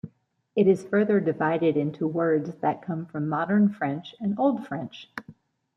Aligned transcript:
It 0.55 0.65
is 0.65 0.83
further 0.83 1.19
divided 1.19 1.77
into 1.77 2.07
words 2.07 2.55
that 2.61 2.81
come 2.81 3.05
from 3.05 3.29
Modern 3.29 3.69
French 3.69 4.15
and 4.19 4.33
Old 4.39 4.65
French. 4.65 5.11